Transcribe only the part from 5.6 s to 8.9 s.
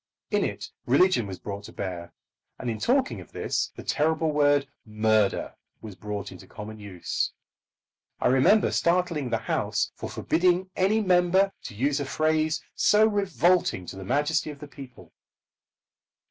was brought into common use. I remember